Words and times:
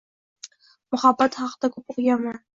Muhabbat 0.95 1.39
haqida 1.43 1.73
koʻp 1.77 1.97
oʻqiganman. 1.97 2.43